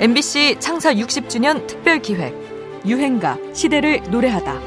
[0.00, 2.34] MBC 창사 60주년 특별 기획
[2.86, 4.58] 유행가 시대를 노래하다.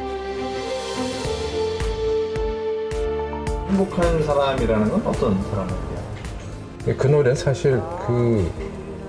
[3.69, 6.95] 행복한 사람이라는 건 어떤 사람이에요?
[6.97, 8.51] 그 노래 사실 그,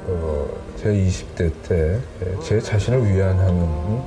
[0.06, 2.00] 어, 제 20대 때
[2.42, 4.02] 제 자신을 위안하는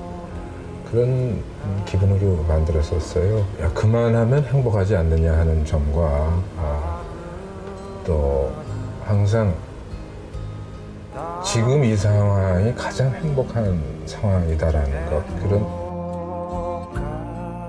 [0.90, 1.44] 그런
[1.86, 3.46] 기분으로 만들었었어요.
[3.62, 7.02] 야, 그만하면 행복하지 않느냐 하는 점과, 아,
[8.06, 8.52] 또
[9.06, 9.54] 항상
[11.44, 15.88] 지금 이 상황이 가장 행복한 상황이다라는 것, 그런.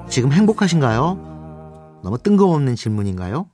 [0.08, 2.00] 지금 행복하신가요?
[2.02, 3.48] 너무 뜬금없는 질문인가요?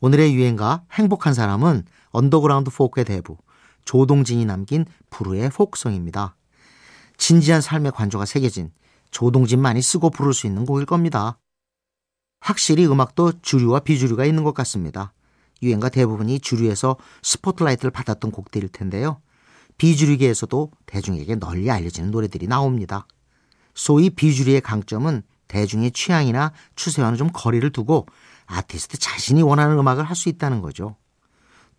[0.00, 3.38] 오늘의 유행가 행복한 사람은 언더그라운드 포크의 대부
[3.86, 6.36] 조동진이 남긴 불후의 포크송입니다.
[7.16, 8.70] 진지한 삶의 관조가 새겨진
[9.10, 11.38] 조동진만이 쓰고 부를 수 있는 곡일 겁니다.
[12.40, 15.13] 확실히 음악도 주류와 비주류가 있는 것 같습니다.
[15.64, 19.20] 유행가 대부분이 주류에서 스포트라이트를 받았던 곡들일 텐데요.
[19.78, 23.06] 비주류계에서도 대중에게 널리 알려지는 노래들이 나옵니다.
[23.74, 28.06] 소위 비주류의 강점은 대중의 취향이나 추세와는 좀 거리를 두고
[28.46, 30.96] 아티스트 자신이 원하는 음악을 할 수 있다는 거죠.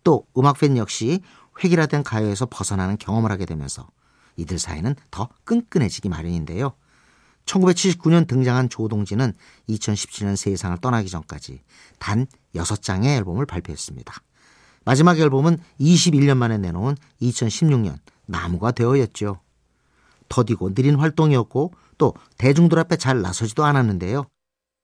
[0.04, 1.20] 또 음악팬 역시
[1.62, 3.88] 획일화된 가요에서 벗어나는 경험을 하게 되면서
[4.36, 6.74] 이들 사이는 더 끈끈해지기 마련인데요.
[7.46, 9.32] 1979년 등장한 조동진은
[9.68, 11.62] 2017년 세상을 떠나기 전까지
[11.98, 14.14] 단 6장의 앨범을 발표했습니다.
[14.84, 19.40] 마지막 앨범은 21년 만에 내놓은 2016년 나무가 되어였죠.
[20.28, 24.26] 더디고 느린 활동이었고 또 대중들 앞에 잘 나서지도 않았는데요.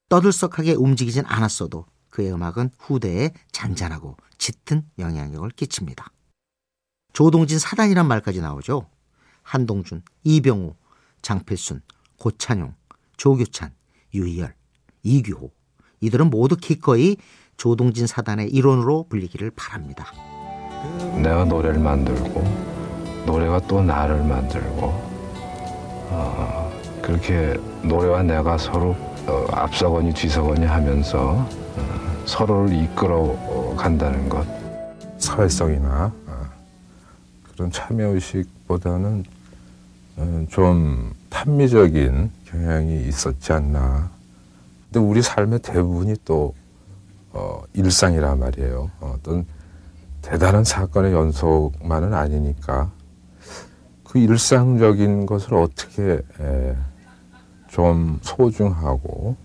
[0.08, 6.10] 떠들썩하게 움직이진 않았어도 그의 음악은 후대에 잔잔하고 짙은 영향력을 끼칩니다.
[7.12, 8.88] 조동진 사단이란 말까지 나오죠.
[9.42, 10.74] 한동준, 이병우,
[11.22, 11.82] 장필순,
[12.22, 12.72] 고찬용,
[13.16, 13.72] 조규찬,
[14.14, 14.54] 유희열,
[15.02, 15.50] 이규호
[16.02, 17.16] 이들은 모두 기꺼이
[17.56, 20.06] 조동진 사단의 일원으로 불리기를 바랍니다.
[21.20, 22.44] 내가 노래를 만들고
[23.26, 24.86] 노래가 또 나를 만들고
[26.12, 28.90] 어, 그렇게 노래와 내가 서로
[29.26, 31.44] 어, 앞서거니 뒤서거니 하면서
[31.76, 34.46] 어, 서로를 이끌어 간다는 것
[35.18, 36.50] 사회성이나 어,
[37.50, 39.41] 그런 참여 의식보다는 어,
[40.50, 44.10] 좀 판미적인 경향이 있었지 않나.
[44.84, 46.54] 근데 우리 삶의 대부분이 또
[47.30, 48.90] 어, 일상이란 말이에요.
[49.00, 49.46] 어떤
[50.20, 52.92] 대단한 사건의 연속만은 아니니까
[54.04, 56.76] 그 일상적인 것을 어떻게 에,
[57.68, 59.36] 좀 소중하고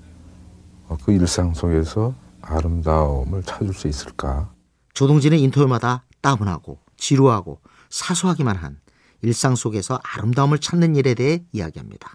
[0.89, 4.49] 어, 그 일상 속에서 아름다움을 찾을 수 있을까?
[4.93, 8.77] 조동진의 인터뷰마다 따분하고 지루하고 사소하기만 한
[9.21, 12.13] 일상 속에서 아름다움을 찾는 일에 대해 이야기합니다.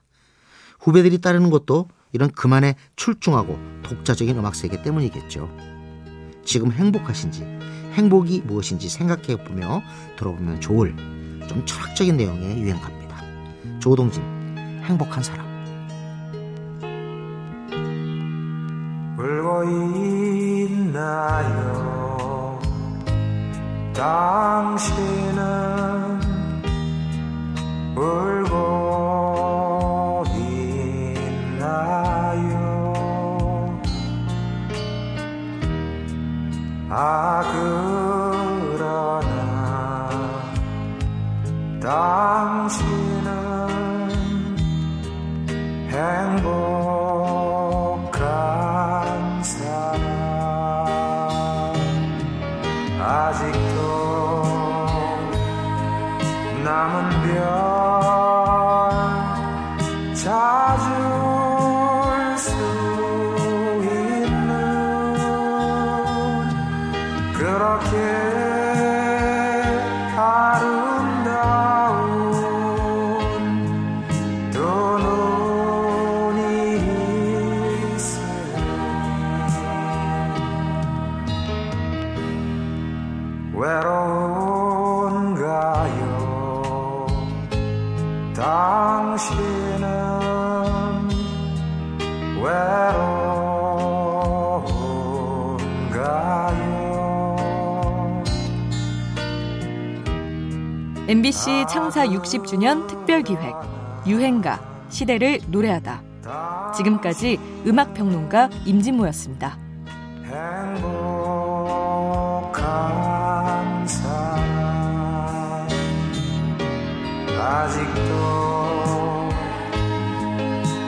[0.81, 5.49] 후배들이 따르는 것도 이런 그만의 출중하고 독자적인 음악 세계 때문이겠죠.
[6.45, 7.45] 지금 행복하신지,
[7.93, 9.83] 행복이 무엇인지 생각해 보며
[10.17, 10.97] 들어보면 좋을
[11.49, 13.17] 좀 철학적인 내용의 유행가입니다.
[13.79, 14.23] 조동진,
[14.85, 15.53] 행복한 사람.
[19.19, 19.65] 울고
[20.67, 21.83] 있나요?
[23.95, 25.22] 당신은
[27.95, 28.53] 울고
[30.39, 31.43] 있나요?
[36.89, 37.43] 아
[38.73, 39.29] 그러나
[41.81, 43.12] 당신
[88.43, 89.87] 당신은
[92.43, 93.07] 외로운가요
[101.07, 103.55] MBC 창사 60주년 특별 기획
[104.09, 104.59] 유행가
[104.89, 106.03] 시대를 노래하다.
[106.75, 109.57] 지금까지 음악 평론가 임진모였습니다.
[110.25, 110.92] 행복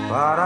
[0.08, 0.43] para